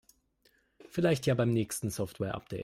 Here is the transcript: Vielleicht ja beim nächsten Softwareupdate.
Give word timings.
Vielleicht 0.89 1.27
ja 1.27 1.35
beim 1.35 1.53
nächsten 1.53 1.91
Softwareupdate. 1.91 2.59